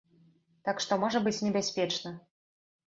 Так 0.69 0.81
што 0.85 0.99
можа 1.03 1.23
быць 1.29 1.37
небяспечна. 1.49 2.17